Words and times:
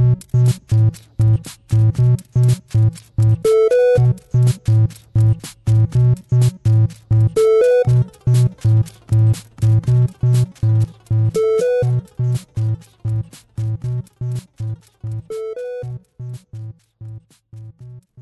Thank 0.00 0.24
you. 0.34 0.69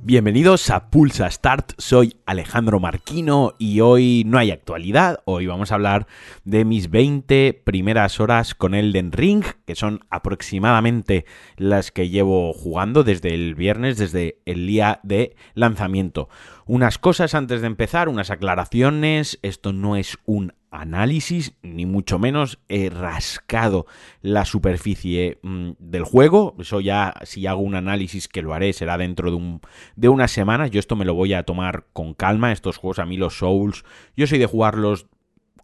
Bienvenidos 0.09 0.71
a 0.71 0.89
Pulsa 0.89 1.31
Start, 1.31 1.73
soy 1.77 2.17
Alejandro 2.25 2.81
Marquino 2.81 3.53
y 3.59 3.81
hoy 3.81 4.23
no 4.27 4.39
hay 4.39 4.51
actualidad, 4.51 5.21
hoy 5.27 5.47
vamos 5.47 5.71
a 5.71 5.75
hablar 5.75 6.07
de 6.45 6.65
mis 6.65 6.89
20 6.89 7.61
primeras 7.63 8.19
horas 8.19 8.55
con 8.55 8.75
Elden 8.75 9.13
Ring, 9.13 9.45
que 9.67 9.75
son 9.75 10.01
aproximadamente 10.09 11.27
las 11.59 11.91
que 11.91 12.09
llevo 12.09 12.55
jugando 12.55 13.05
desde 13.05 13.35
el 13.35 13.55
viernes, 13.55 13.99
desde 13.99 14.41
el 14.47 14.67
día 14.67 15.01
de 15.03 15.37
lanzamiento. 15.53 16.31
Unas 16.65 16.97
cosas 16.97 17.35
antes 17.35 17.61
de 17.61 17.67
empezar, 17.67 18.09
unas 18.09 18.31
aclaraciones, 18.31 19.39
esto 19.43 19.75
no 19.75 19.95
es 19.95 20.17
un 20.25 20.55
análisis, 20.71 21.55
ni 21.63 21.87
mucho 21.87 22.19
menos 22.19 22.59
he 22.69 22.91
rascado 22.91 23.87
la 24.21 24.45
superficie 24.45 25.39
mm, 25.43 25.71
del 25.79 26.05
juego. 26.05 26.55
Eso 26.59 26.81
ya, 26.81 27.15
si 27.23 27.47
hago 27.47 27.61
un 27.61 27.75
análisis 27.75 28.29
que 28.29 28.43
lo 28.43 28.55
haré, 28.55 28.73
será 28.73 28.99
dentro 28.99 29.31
de, 29.31 29.37
un, 29.37 29.61
de 29.97 30.09
unas 30.09 30.31
semanas. 30.31 30.71
Yo 30.71 30.81
esto 30.81 30.97
me 30.97 31.05
lo 31.05 31.15
voy 31.15 31.35
a 31.35 31.43
tomar 31.43 31.87
con 31.93 32.15
calma. 32.15 32.53
Estos 32.53 32.77
juegos, 32.77 32.99
a 32.99 33.07
mí 33.07 33.17
los 33.17 33.39
Souls, 33.39 33.85
yo 34.17 34.27
soy 34.27 34.39
de 34.39 34.47
jugarlos 34.47 35.07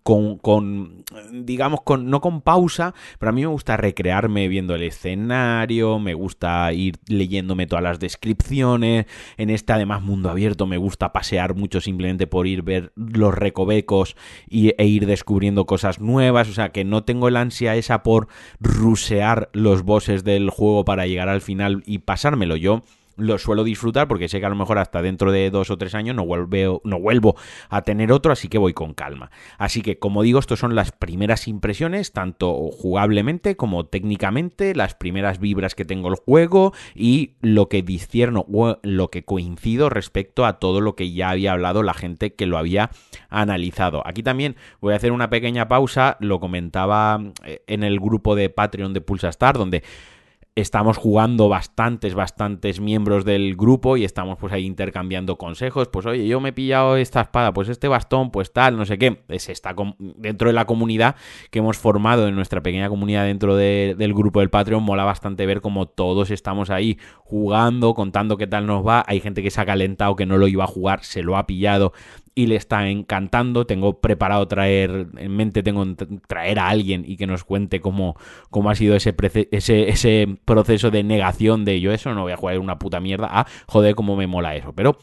con, 0.05 0.37
con, 0.37 1.03
digamos, 1.33 1.81
con, 1.81 2.11
no 2.11 2.21
con 2.21 2.43
pausa, 2.43 2.95
pero 3.19 3.31
a 3.31 3.33
mí 3.33 3.41
me 3.41 3.47
gusta 3.47 3.79
recrearme 3.79 4.49
viendo 4.49 4.75
el 4.75 4.83
escenario, 4.83 5.99
me 5.99 6.13
gusta 6.13 6.71
ir 6.75 6.97
leyéndome 7.09 7.67
todas 7.67 7.83
las 7.83 7.99
descripciones, 8.01 9.07
en 9.39 9.49
este 9.49 9.73
además 9.73 10.03
mundo 10.03 10.29
abierto 10.29 10.67
me 10.67 10.77
gusta 10.77 11.13
pasear 11.13 11.55
mucho 11.55 11.81
simplemente 11.81 12.27
por 12.27 12.47
ir 12.47 12.63
ver 12.63 12.93
los 12.97 13.35
recovecos 13.35 14.15
y, 14.47 14.75
e 14.77 14.87
ir 14.87 15.07
descubriendo 15.07 15.65
cosas 15.65 16.01
nuevas, 16.01 16.51
o 16.51 16.53
sea 16.53 16.69
que 16.69 16.85
no 16.85 17.05
tengo 17.05 17.29
el 17.29 17.39
ansia 17.39 17.75
esa 17.75 18.03
por 18.03 18.29
rusear 18.61 19.49
los 19.55 19.85
bosses 19.85 20.23
del 20.23 20.51
juego 20.51 20.85
para 20.85 21.07
llegar 21.07 21.31
al 21.31 21.41
final 21.41 21.83
y 21.87 22.01
pasármelo 22.01 22.57
yo 22.57 22.83
lo 23.17 23.39
suelo 23.39 23.65
disfrutar 23.65 24.09
porque 24.09 24.29
sé 24.29 24.41
que 24.41 24.47
a 24.47 24.49
lo 24.49 24.57
mejor 24.57 24.79
hasta 24.79 25.03
dentro 25.03 25.33
de 25.33 25.51
dos 25.51 25.71
o 25.71 25.79
tres 25.79 25.95
años 25.95 26.17
no 26.17 26.25
vuelvo, 26.25 26.81
no 26.85 26.99
vuelvo 26.99 27.37
a 27.69 27.83
tener 27.83 28.13
otro, 28.13 28.33
así 28.33 28.49
que 28.49 28.59
voy 28.59 28.73
con 28.73 28.95
calma. 28.95 29.31
Así 29.59 29.83
que, 29.83 29.99
como 29.99 30.23
digo, 30.23 30.39
estos 30.39 30.59
son 30.59 30.75
las 30.75 30.93
primeras 30.93 31.49
impresiones, 31.49 32.13
tanto 32.13 32.55
jugablemente 32.71 33.57
como 33.57 33.87
técnicamente, 33.87 34.75
las 34.75 34.95
primeras 34.95 35.39
vibras 35.39 35.75
que 35.75 35.85
tengo 35.85 36.09
el 36.09 36.17
juego 36.17 36.73
y 36.95 37.33
lo 37.41 37.69
que 37.69 37.83
discierno, 37.83 38.47
lo 38.83 39.11
que 39.11 39.25
coincido 39.25 39.91
respecto 39.91 40.47
a 40.47 40.59
todo 40.59 40.81
lo 40.81 40.97
que 40.97 41.13
ya 41.13 41.31
había 41.31 41.53
hablado 41.53 41.83
la 41.83 41.95
gente 41.95 42.35
que 42.35 42.47
lo 42.47 42.59
había 42.59 42.91
analizado. 43.29 44.03
Aquí 44.07 44.23
también 44.23 44.57
voy 44.81 44.93
a 44.93 44.97
hacer 44.97 45.13
una 45.13 45.31
pequeña 45.31 45.69
pausa, 45.69 46.17
lo 46.21 46.41
comentaba 46.41 47.21
eh, 47.45 47.63
en 47.67 47.83
el 47.85 48.01
grupo 48.01 48.35
de 48.35 48.51
Patreon 48.51 48.93
de 48.93 49.01
Pulsa 49.01 49.29
Star, 49.29 49.57
donde 49.59 49.83
estamos 50.57 50.99
jugando 50.99 51.49
bastantes, 51.49 52.15
bastantes 52.15 52.79
miembros 52.81 53.25
del 53.25 53.57
grupo 53.57 53.97
y 53.97 54.05
estamos 54.05 54.39
pues 54.39 54.53
ahí 54.53 54.65
intercambiando 54.65 55.37
consejos, 55.37 55.89
pues 55.89 56.07
oye, 56.07 56.29
yo 56.29 56.41
me 56.41 56.51
he 56.51 56.53
pillado 56.53 56.97
esta 56.97 57.23
espada, 57.23 57.53
pues 57.53 57.69
este 57.69 57.89
bastón, 57.89 58.31
pues 58.31 58.53
tal, 58.53 58.77
no 58.77 58.87
sé 58.87 58.97
qué, 58.97 59.25
se 59.39 59.51
está 59.51 59.75
dentro 59.99 60.49
de 60.49 60.55
la 60.55 60.65
comunidad 60.65 61.17
que 61.51 61.59
hemos 61.59 61.77
formado 61.77 62.29
en 62.29 62.37
nuestra 62.37 62.63
pequeña 62.63 62.89
comunidad 62.89 63.25
dentro 63.25 63.57
del 63.57 64.15
grupo 64.15 64.41
del 64.41 64.51
Patreon, 64.51 64.83
mola 64.83 65.03
bastante 65.03 65.45
ver 65.45 65.61
cómo 65.61 65.87
todos 65.87 66.31
estamos 66.31 66.71
ahí 66.71 66.99
jugando, 67.19 67.95
contando 67.95 68.37
qué 68.37 68.47
tal 68.47 68.67
nos 68.67 68.87
va, 68.87 69.05
hay 69.09 69.19
gente 69.19 69.43
que 69.43 69.51
se 69.51 69.61
ha 69.61 69.67
calentado, 69.67 70.15
que 70.15 70.27
no 70.27 70.39
lo 70.39 70.47
iba 70.47 70.65
a 70.65 70.69
jugar, 70.69 71.03
se 71.03 71.25
lo 71.25 71.37
ha 71.37 71.47
pillado 71.47 71.93
y 72.35 72.47
le 72.47 72.57
está 72.57 72.89
encantando. 72.89 73.67
Tengo 73.67 74.01
preparado 74.01 74.47
traer, 74.49 75.07
en 75.17 75.37
mente 75.37 75.63
tengo 75.63 75.85
traer 76.27 76.59
a 76.59 76.69
alguien 76.69 77.05
y 77.07 77.17
que 77.17 77.27
nos 77.27 77.45
cuente 77.45 77.81
cómo, 77.81 78.17
cómo 78.51 78.71
ha 78.71 78.75
sido 78.75 78.97
ese, 78.97 79.15
ese, 79.51 79.89
ese 79.89 80.37
proceso 80.45 80.91
de 80.91 81.03
negación 81.03 81.65
de 81.65 81.81
yo 81.81 81.93
eso 81.93 82.15
no 82.15 82.23
voy 82.23 82.33
a 82.33 82.37
jugar 82.37 82.59
una 82.59 82.79
puta 82.79 83.01
mierda. 83.01 83.29
Ah, 83.31 83.47
joder, 83.67 83.95
cómo 83.95 84.17
me 84.17 84.27
mola 84.27 84.57
eso. 84.57 84.73
Pero 84.73 84.99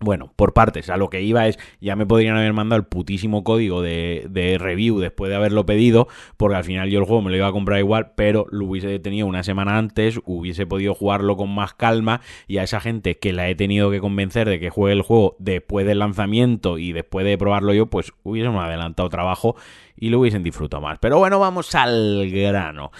bueno, 0.00 0.32
por 0.36 0.52
partes, 0.52 0.90
a 0.90 0.96
lo 0.96 1.10
que 1.10 1.22
iba 1.22 1.48
es, 1.48 1.58
ya 1.80 1.96
me 1.96 2.06
podrían 2.06 2.36
haber 2.36 2.52
mandado 2.52 2.78
el 2.78 2.86
putísimo 2.86 3.42
código 3.42 3.82
de, 3.82 4.56
review 4.60 5.00
después 5.00 5.28
de 5.28 5.34
haberlo 5.34 5.66
pedido, 5.66 6.06
porque 6.36 6.54
al 6.54 6.62
final 6.62 6.88
yo 6.88 7.00
el 7.00 7.04
juego 7.04 7.22
me 7.22 7.30
lo 7.30 7.36
iba 7.36 7.48
a 7.48 7.52
comprar 7.52 7.80
igual, 7.80 8.12
pero 8.14 8.46
lo 8.50 8.66
hubiese 8.66 9.00
tenido 9.00 9.26
una 9.26 9.42
semana 9.42 9.76
antes, 9.76 10.20
hubiese 10.24 10.66
podido 10.66 10.94
jugarlo 10.94 11.36
con 11.36 11.52
más 11.52 11.74
calma 11.74 12.20
y 12.46 12.58
a 12.58 12.62
esa 12.62 12.78
gente 12.78 13.18
que 13.18 13.32
la 13.32 13.48
he 13.48 13.56
tenido 13.56 13.90
que 13.90 13.98
convencer 13.98 14.48
de 14.48 14.60
que 14.60 14.70
juegue 14.70 14.94
el 14.94 15.02
juego 15.02 15.34
después 15.40 15.84
del 15.84 15.98
lanzamiento 15.98 16.78
y 16.78 16.92
después 16.92 17.26
de 17.26 17.36
probarlo 17.36 17.74
yo, 17.74 17.86
pues 17.86 18.12
hubiésemos 18.22 18.62
adelantado 18.62 19.08
trabajo 19.08 19.56
y 19.96 20.10
lo 20.10 20.20
hubiesen 20.20 20.44
disfrutado 20.44 20.80
más. 20.80 21.00
Pero 21.00 21.18
bueno, 21.18 21.40
vamos 21.40 21.74
al 21.74 22.30
grano. 22.30 22.92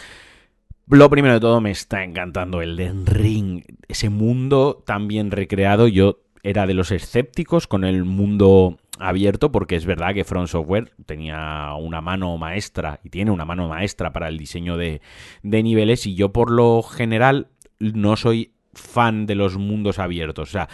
Lo 0.90 1.10
primero 1.10 1.34
de 1.34 1.40
todo, 1.40 1.60
me 1.60 1.70
está 1.70 2.02
encantando 2.02 2.62
el 2.62 2.76
Den 2.76 3.04
Ring, 3.04 3.62
ese 3.88 4.08
mundo 4.08 4.82
tan 4.86 5.06
bien 5.06 5.30
recreado. 5.30 5.86
Yo 5.86 6.20
era 6.42 6.66
de 6.66 6.72
los 6.72 6.90
escépticos 6.92 7.66
con 7.66 7.84
el 7.84 8.04
mundo 8.04 8.78
abierto 8.98 9.52
porque 9.52 9.76
es 9.76 9.84
verdad 9.84 10.14
que 10.14 10.24
Front 10.24 10.48
Software 10.48 10.92
tenía 11.04 11.74
una 11.78 12.00
mano 12.00 12.38
maestra 12.38 13.00
y 13.04 13.10
tiene 13.10 13.30
una 13.30 13.44
mano 13.44 13.68
maestra 13.68 14.14
para 14.14 14.28
el 14.28 14.38
diseño 14.38 14.78
de, 14.78 15.02
de 15.42 15.62
niveles 15.62 16.06
y 16.06 16.14
yo 16.14 16.32
por 16.32 16.50
lo 16.50 16.82
general 16.82 17.48
no 17.78 18.16
soy 18.16 18.52
fan 18.72 19.26
de 19.26 19.34
los 19.34 19.58
mundos 19.58 19.98
abiertos. 19.98 20.48
O 20.48 20.52
sea, 20.52 20.68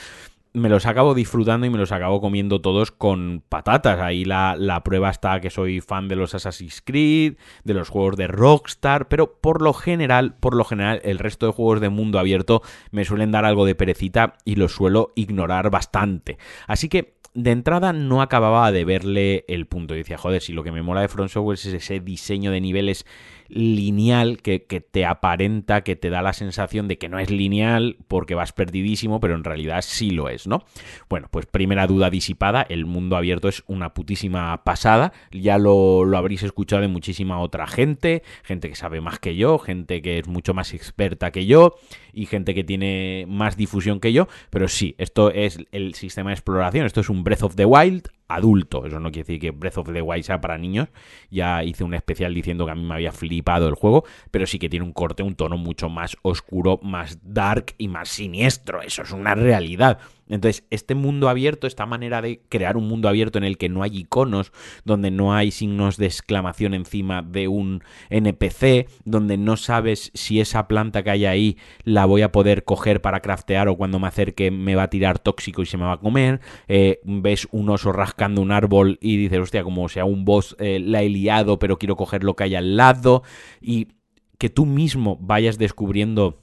me 0.55 0.69
los 0.69 0.87
acabo 0.87 1.15
disfrutando 1.15 1.67
y 1.67 1.71
me 1.71 1.79
los 1.79 1.91
acabo 1.91 2.21
comiendo 2.21 2.61
todos 2.61 2.93
con 2.93 3.43
patatas. 3.49 3.99
Ahí 3.99 4.25
la, 4.25 4.81
prueba 4.85 5.11
está 5.11 5.41
que 5.41 5.51
soy 5.51 5.81
fan 5.81 6.07
de 6.07 6.15
los 6.15 6.33
Assassin's 6.33 6.81
Creed, 6.81 7.35
de 7.65 7.75
los 7.75 7.89
juegos 7.89 8.17
de 8.17 8.29
Rockstar, 8.29 9.09
pero 9.09 9.35
por 9.41 9.61
lo 9.61 9.73
general, 9.73 10.37
por 10.37 10.55
lo 10.55 10.65
general, 10.65 11.01
el 11.05 11.19
resto 11.19 11.47
de 11.47 11.53
juegos 11.53 11.81
de 11.81 11.89
mundo 11.89 12.21
abierto 12.21 12.63
me 12.93 13.05
suelen 13.05 13.33
dar 13.33 13.45
algo 13.45 13.67
de 13.67 13.75
perecita 13.75 14.35
y 14.45 14.55
los 14.55 14.73
suelo 14.73 15.13
ignorar 15.17 15.71
bastante. 15.71 16.39
Así 16.69 16.89
que 16.89 17.15
de 17.35 17.51
entrada 17.51 17.93
no 17.93 18.23
acababa 18.23 18.71
de 18.71 18.85
verle 18.85 19.45
el 19.49 19.67
punto. 19.67 19.95
Decía, 19.95 20.19
joder, 20.19 20.41
si 20.41 20.53
lo 20.53 20.63
que 20.63 20.71
me 20.71 20.83
mola 20.83 21.01
de 21.01 21.09
Front 21.09 21.33
es 21.53 21.67
ese 21.67 21.99
diseño 21.99 22.53
de 22.53 22.61
niveles 22.61 23.07
lineal 23.49 24.41
que, 24.43 24.59
te 24.59 25.05
aparenta, 25.05 25.83
que 25.83 25.97
te 25.97 26.11
da 26.11 26.23
la 26.23 26.33
sensación 26.33 26.89
de 26.89 26.99
que 26.99 27.09
no 27.09 27.19
es 27.19 27.31
lineal 27.31 27.97
porque 28.09 28.35
vas 28.35 28.53
perdidísimo, 28.53 29.21
pero 29.21 29.35
en 29.35 29.45
realidad 29.45 29.83
sí 29.83 30.11
lo 30.11 30.29
es, 30.29 30.47
¿no? 30.47 30.65
Bueno, 31.09 31.29
pues 31.31 31.47
primera 31.47 31.87
duda 31.87 32.11
disipada, 32.11 32.63
el 32.69 32.87
mundo 32.87 33.17
abierto 33.17 33.49
es 33.49 33.63
una 33.67 33.95
putísima 33.95 34.65
pasada, 34.65 35.13
ya 35.31 35.59
lo, 35.59 36.05
lo 36.05 36.19
habréis 36.19 36.43
escuchado 36.43 36.83
de 36.83 36.89
muchísima 36.89 37.41
otra 37.41 37.67
gente, 37.67 38.23
gente 38.43 38.69
que 38.69 38.77
sabe 38.77 39.01
más 39.01 39.19
que 39.19 39.37
yo, 39.37 39.59
gente 39.59 40.03
que 40.03 40.19
es 40.19 40.29
mucho 40.29 40.55
más 40.55 40.75
experta 40.75 41.31
que 41.31 41.47
yo 41.47 41.75
y 42.13 42.27
gente 42.27 42.55
que 42.55 42.65
tiene 42.65 43.27
más 43.29 43.57
difusión 43.57 44.01
que 44.01 44.13
yo, 44.13 44.29
pero 44.51 44.69
sí, 44.69 44.95
esto 44.99 45.31
es 45.31 45.59
el 45.73 45.95
sistema 45.95 46.31
de 46.31 46.35
exploración, 46.35 46.87
esto 46.87 47.01
es 47.01 47.09
un 47.09 47.25
Breath 47.25 47.43
of 47.43 47.57
the 47.57 47.65
Wild 47.65 48.09
adulto. 48.35 48.87
Eso 48.87 49.01
no 49.01 49.11
quiere 49.11 49.27
decir 49.27 49.41
que 49.41 49.51
Breath 49.51 49.79
of 49.79 49.93
the 49.93 50.03
Wild 50.03 50.25
sea 50.25 50.41
para 50.41 50.59
niños. 50.59 50.89
Ya 51.31 51.63
hice 51.63 51.85
un 51.85 51.95
especial 51.95 52.35
diciendo 52.35 52.67
que 52.67 52.73
a 52.73 52.75
mí 52.75 52.83
me 52.83 52.95
había 52.95 53.13
flipado 53.13 53.69
el 53.69 53.75
juego, 53.75 54.05
pero 54.31 54.47
sí 54.47 54.59
que 54.59 54.69
tiene 54.69 54.85
un 54.85 54.93
corte, 54.93 55.23
un 55.23 55.35
tono 55.35 55.57
mucho 55.57 55.89
más 55.89 56.17
oscuro, 56.23 56.79
más 56.83 57.19
dark 57.23 57.75
y 57.79 57.89
más 57.89 58.09
siniestro. 58.09 58.83
Eso 58.83 59.03
es 59.03 59.13
una 59.13 59.35
realidad. 59.35 59.99
Entonces, 60.35 60.67
este 60.71 60.95
mundo 60.95 61.29
abierto, 61.29 61.67
esta 61.67 61.87
manera 61.87 62.21
de 62.21 62.43
crear 62.49 62.77
un 62.77 62.89
mundo 62.89 63.09
abierto 63.09 63.39
en 63.39 63.45
el 63.45 63.57
que 63.57 63.69
no 63.69 63.83
hay 63.83 63.99
iconos, 63.99 64.53
donde 64.85 65.11
no 65.11 65.33
hay 65.33 65.51
signos 65.51 65.97
de 65.97 66.07
exclamación 66.07 66.75
encima 66.75 67.23
de 67.23 67.47
un 67.47 67.83
NPC, 68.11 68.89
donde 69.05 69.37
no 69.37 69.57
sabes 69.57 70.11
si 70.15 70.41
esa 70.41 70.67
planta 70.67 71.05
que 71.05 71.11
hay 71.11 71.25
ahí 71.25 71.57
la 71.85 72.05
voy 72.05 72.23
a 72.23 72.33
poder 72.33 72.65
coger 72.65 73.01
para 73.01 73.21
craftear 73.21 73.69
o 73.69 73.77
cuando 73.77 74.01
me 74.01 74.09
acerque 74.09 74.51
me 74.51 74.75
va 74.75 74.85
a 74.85 74.91
tirar 74.91 75.21
tóxico 75.21 75.63
y 75.63 75.67
se 75.67 75.77
me 75.77 75.85
va 75.85 75.93
a 75.93 76.01
comer, 76.01 76.41
eh, 76.67 77.01
ves 77.05 77.47
un 77.53 77.71
oso 77.71 77.93
rascando 77.93 78.43
un 78.43 78.51
árbol 78.51 78.99
y 79.01 79.17
dices, 79.17 79.39
hostia, 79.39 79.63
como 79.63 79.89
sea 79.89 80.05
un 80.05 80.25
boss 80.25 80.57
eh, 80.59 80.81
la 80.81 81.03
he 81.03 81.09
liado, 81.09 81.61
pero 81.61 81.79
quiero 81.79 81.95
coger 81.95 82.25
lo 82.25 82.35
que 82.35 82.45
hay 82.45 82.57
al 82.57 82.77
lado, 82.77 83.23
y 83.61 83.89
que 84.39 84.51
tú 84.51 84.67
mismo 84.67 85.17
vayas 85.21 85.59
descubriendo 85.59 86.41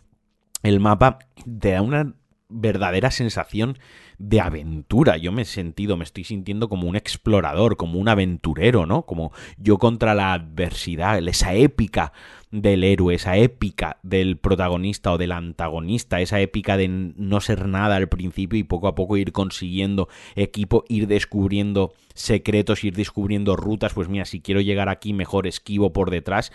el 0.63 0.79
mapa 0.79 1.19
te 1.59 1.71
da 1.71 1.81
una 1.81 2.15
verdadera 2.51 3.12
sensación 3.12 3.77
de 4.18 4.39
aventura. 4.39 5.18
Yo 5.18 5.31
me 5.31 5.42
he 5.42 5.45
sentido, 5.45 5.98
me 5.98 6.03
estoy 6.03 6.24
sintiendo 6.24 6.69
como 6.69 6.88
un 6.88 6.95
explorador, 6.95 7.77
como 7.77 8.00
un 8.00 8.07
aventurero, 8.07 8.86
¿no? 8.86 9.03
Como 9.03 9.31
yo 9.57 9.77
contra 9.77 10.13
la 10.13 10.33
adversidad, 10.33 11.27
esa 11.27 11.53
épica 11.56 12.13
del 12.51 12.83
héroe, 12.83 13.15
esa 13.15 13.38
épica 13.38 13.98
del 14.03 14.38
protagonista 14.38 15.12
o 15.12 15.18
del 15.18 15.31
antagonista, 15.31 16.21
esa 16.21 16.39
épica 16.39 16.77
de 16.77 16.88
no 16.89 17.42
ser 17.42 17.68
nada 17.68 17.95
al 17.95 18.09
principio 18.09 18.59
y 18.59 18.63
poco 18.63 18.88
a 18.88 18.95
poco 18.95 19.18
ir 19.18 19.31
consiguiendo 19.31 20.09
equipo, 20.36 20.83
ir 20.88 21.07
descubriendo 21.07 21.94
secretos, 22.13 22.83
ir 22.83 22.95
descubriendo 22.95 23.56
rutas, 23.56 23.94
pues 23.94 24.09
mira, 24.09 24.25
si 24.25 24.42
quiero 24.42 24.62
llegar 24.62 24.89
aquí 24.89 25.13
mejor 25.13 25.47
esquivo 25.47 25.94
por 25.94 26.12
detrás. 26.12 26.51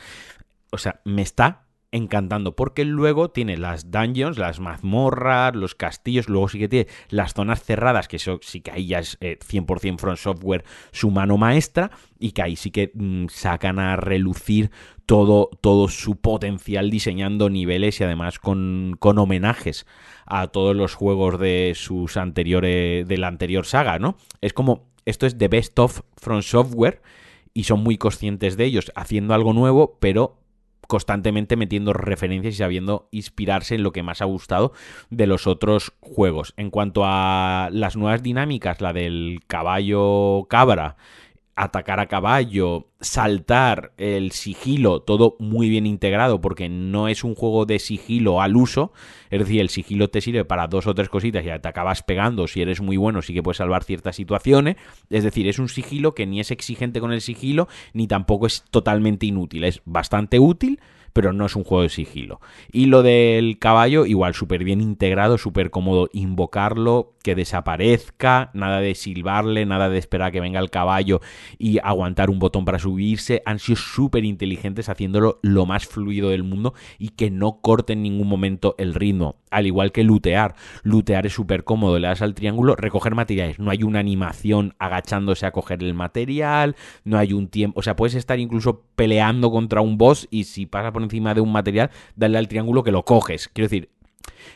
O 0.71 0.79
sea, 0.79 1.01
me 1.05 1.23
está 1.23 1.66
encantando, 1.93 2.57
porque 2.57 2.85
luego 2.85 3.31
tiene 3.31 3.57
las 3.57 3.91
dungeons, 3.91 4.39
las 4.39 4.61
mazmorras, 4.61 5.55
los 5.55 5.75
castillos, 5.75 6.29
luego 6.29 6.49
sí 6.49 6.59
que 6.59 6.69
tiene 6.69 6.89
las 7.09 7.35
zonas 7.35 7.63
cerradas, 7.63 8.09
que 8.09 8.17
eso 8.17 8.39
sí 8.43 8.61
que 8.61 8.71
ahí 8.71 8.87
ya 8.87 8.99
es 8.99 9.19
100% 9.21 9.95
eh, 9.95 9.99
Front 9.99 10.19
Software 10.19 10.65
su 10.93 11.11
mano 11.11 11.37
maestra, 11.39 11.91
y 12.19 12.33
que 12.33 12.43
ahí 12.43 12.57
sí 12.57 12.71
que 12.71 12.91
mm, 12.95 13.27
sacan 13.29 13.79
a 13.79 13.97
relucir 13.97 14.71
todo, 15.07 15.51
todo 15.61 15.89
su 15.89 16.17
potencial 16.17 16.91
diseñando 16.91 17.49
niveles 17.49 18.01
y 18.01 18.05
además 18.05 18.39
con, 18.39 18.97
con 18.99 19.19
homenajes 19.19 19.87
a 20.27 20.49
todos 20.49 20.75
los 20.75 20.95
juegos 20.95 21.39
de 21.39 21.73
sus 21.77 22.17
anteriores, 22.17 23.07
de 23.07 23.19
la 23.19 23.29
anterior 23.29 23.65
saga, 23.65 23.99
¿no? 23.99 24.17
Es 24.41 24.53
como, 24.53 24.89
esto 25.05 25.27
es 25.27 25.39
The 25.39 25.49
Best 25.49 25.79
of 25.79 26.01
Front 26.17 26.43
Software, 26.43 27.01
y 27.57 27.65
son 27.65 27.83
muy 27.83 27.97
conscientes 27.97 28.59
de 28.59 28.67
ellos 28.67 28.93
haciendo 28.95 29.33
algo 29.33 29.55
nuevo, 29.55 29.97
pero 29.99 30.37
constantemente 30.87 31.57
metiendo 31.57 31.93
referencias 31.93 32.55
y 32.55 32.59
sabiendo 32.59 33.09
inspirarse 33.11 33.75
en 33.75 33.83
lo 33.83 33.93
que 33.93 34.03
más 34.03 34.23
ha 34.23 34.27
gustado 34.27 34.73
de 35.11 35.27
los 35.27 35.47
otros 35.47 35.93
juegos. 36.01 36.55
En 36.57 36.71
cuanto 36.71 37.03
a 37.05 37.69
las 37.73 37.97
nuevas 37.97 38.23
dinámicas, 38.23 38.81
la 38.81 38.93
del 38.93 39.41
caballo 39.47 40.47
cabra 40.49 40.97
atacar 41.57 42.01
a 42.01 42.07
caballo, 42.07 42.89
saltar, 43.01 43.93
el 43.97 44.33
sigilo, 44.33 45.01
todo 45.01 45.37
muy 45.39 45.71
bien 45.71 45.87
integrado 45.87 46.41
porque 46.43 46.69
no 46.69 47.09
es 47.09 47.25
un 47.25 47.35
juego 47.35 47.65
de 47.65 47.79
sigilo 47.79 48.43
al 48.43 48.57
uso, 48.57 48.93
es 49.31 49.41
decir, 49.41 49.63
el 49.63 49.71
sigilo 49.71 50.09
te 50.09 50.21
sirve 50.21 50.45
para 50.45 50.67
dos 50.67 50.87
o 50.87 50.95
tres 50.95 51.09
cositas 51.09 51.43
y 51.43 51.47
te 51.47 51.69
acabas 51.69 52.03
pegando, 52.03 52.47
si 52.47 52.61
eres 52.61 52.83
muy 52.83 52.99
bueno 52.99 53.23
sí 53.23 53.33
que 53.33 53.43
puedes 53.43 53.57
salvar 53.57 53.85
ciertas 53.85 54.17
situaciones, 54.17 54.77
es 55.09 55.25
decir, 55.25 55.49
es 55.49 55.59
un 55.59 55.71
sigilo 55.71 56.15
que 56.15 56.27
ni 56.27 56.41
es 56.41 56.51
exigente 56.51 57.01
con 57.01 57.11
el 57.11 57.23
sigilo 57.23 57.69
ni 57.95 58.07
tampoco 58.07 58.47
es 58.47 58.63
totalmente 58.71 59.25
inútil, 59.25 59.65
es 59.65 59.81
bastante 59.87 60.39
útil, 60.39 60.79
pero 61.17 61.33
no 61.33 61.47
es 61.47 61.57
un 61.57 61.65
juego 61.65 61.83
de 61.83 61.89
sigilo. 61.89 62.43
Y 62.71 62.87
lo 62.87 63.03
del 63.03 63.59
caballo, 63.59 64.05
igual, 64.05 64.35
súper 64.35 64.65
bien 64.65 64.83
integrado, 64.83 65.39
súper 65.39 65.71
cómodo 65.71 66.11
invocarlo, 66.13 67.15
que 67.27 67.35
desaparezca, 67.35 68.51
nada 68.53 68.81
de 68.81 68.95
silbarle, 68.95 69.65
nada 69.67 69.89
de 69.89 69.99
esperar 69.99 70.29
a 70.29 70.31
que 70.31 70.41
venga 70.41 70.61
el 70.61 70.71
caballo 70.71 71.21
y 71.59 71.79
aguantar 71.83 72.31
un 72.31 72.39
botón 72.39 72.65
para 72.65 72.79
subirse. 72.79 73.43
Han 73.47 73.59
sido 73.59 73.77
súper 73.77 74.25
inteligentes 74.25 74.89
haciéndolo 74.89 75.41
lo 75.43 75.67
más 75.67 75.87
fluido 75.87 76.29
del 76.29 76.45
mundo 76.45 76.75
y 76.99 77.09
que 77.09 77.31
no 77.31 77.61
corte 77.63 77.95
en 77.95 78.03
ningún 78.03 78.29
momento 78.29 78.77
el 78.79 78.95
ritmo. 78.95 79.37
Al 79.51 79.67
igual 79.67 79.91
que 79.91 80.05
lootear. 80.05 80.55
Lootear 80.85 81.27
es 81.27 81.33
súper 81.33 81.65
cómodo, 81.65 81.99
le 81.99 82.07
das 82.07 82.23
al 82.23 82.35
triángulo, 82.35 82.77
recoger 82.77 83.15
materiales. 83.15 83.59
No 83.59 83.71
hay 83.71 83.83
una 83.83 83.99
animación 83.99 84.75
agachándose 84.79 85.47
a 85.47 85.51
coger 85.51 85.83
el 85.83 85.95
material, 85.95 86.77
no 87.05 87.19
hay 87.19 87.33
un 87.33 87.49
tiempo. 87.49 87.81
O 87.81 87.83
sea, 87.83 87.97
puedes 87.97 88.15
estar 88.15 88.39
incluso 88.39 88.85
peleando 88.95 89.51
contra 89.51 89.81
un 89.81 89.99
boss 89.99 90.29
y 90.31 90.45
si 90.45 90.67
pasa 90.67 90.93
por 90.93 91.03
encima 91.07 91.35
de 91.35 91.41
un 91.41 91.53
material, 91.53 91.91
dale 92.15 92.39
al 92.39 92.49
triángulo 92.49 92.83
que 92.83 92.93
lo 92.93 93.05
coges. 93.05 93.49
Quiero 93.49 93.69
decir, 93.69 93.91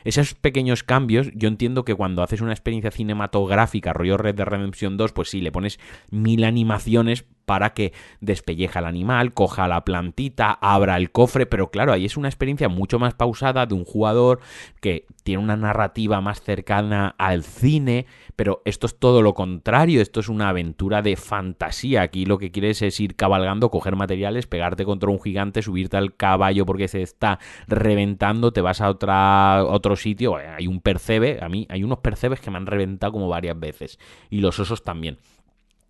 esos 0.04 0.34
pequeños 0.34 0.82
cambios, 0.82 1.30
yo 1.34 1.48
entiendo 1.48 1.84
que 1.84 1.94
cuando 1.94 2.22
haces 2.22 2.40
una 2.40 2.52
experiencia 2.52 2.90
cinematográfica, 2.90 3.92
rollo 3.92 4.16
Red 4.16 4.34
de 4.34 4.44
Redemption 4.44 4.96
2, 4.96 5.12
pues 5.12 5.30
sí, 5.30 5.40
le 5.40 5.52
pones 5.52 5.78
mil 6.10 6.44
animaciones 6.44 7.24
para 7.50 7.74
que 7.74 7.92
despelleja 8.20 8.78
al 8.78 8.84
animal, 8.84 9.34
coja 9.34 9.66
la 9.66 9.84
plantita, 9.84 10.52
abra 10.52 10.96
el 10.96 11.10
cofre, 11.10 11.46
pero 11.46 11.72
claro, 11.72 11.92
ahí 11.92 12.04
es 12.04 12.16
una 12.16 12.28
experiencia 12.28 12.68
mucho 12.68 13.00
más 13.00 13.14
pausada 13.14 13.66
de 13.66 13.74
un 13.74 13.84
jugador 13.84 14.38
que 14.80 15.04
tiene 15.24 15.42
una 15.42 15.56
narrativa 15.56 16.20
más 16.20 16.42
cercana 16.42 17.12
al 17.18 17.42
cine, 17.42 18.06
pero 18.36 18.62
esto 18.64 18.86
es 18.86 18.96
todo 19.00 19.20
lo 19.20 19.34
contrario, 19.34 20.00
esto 20.00 20.20
es 20.20 20.28
una 20.28 20.48
aventura 20.48 21.02
de 21.02 21.16
fantasía, 21.16 22.02
aquí 22.02 22.24
lo 22.24 22.38
que 22.38 22.52
quieres 22.52 22.82
es 22.82 23.00
ir 23.00 23.16
cabalgando, 23.16 23.68
coger 23.68 23.96
materiales, 23.96 24.46
pegarte 24.46 24.84
contra 24.84 25.10
un 25.10 25.20
gigante, 25.20 25.60
subirte 25.60 25.96
al 25.96 26.14
caballo 26.14 26.64
porque 26.64 26.86
se 26.86 27.02
está 27.02 27.40
reventando, 27.66 28.52
te 28.52 28.60
vas 28.60 28.80
a 28.80 28.90
otro 28.90 29.96
sitio, 29.96 30.36
hay 30.36 30.68
un 30.68 30.80
percebe, 30.80 31.40
a 31.42 31.48
mí 31.48 31.66
hay 31.68 31.82
unos 31.82 31.98
percebes 31.98 32.38
que 32.38 32.52
me 32.52 32.58
han 32.58 32.66
reventado 32.66 33.12
como 33.12 33.28
varias 33.28 33.58
veces, 33.58 33.98
y 34.30 34.40
los 34.40 34.60
osos 34.60 34.84
también. 34.84 35.18